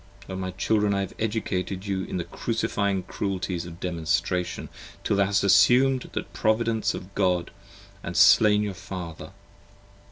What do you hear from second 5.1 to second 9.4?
you have assum'd the Providence of God & slain your Father.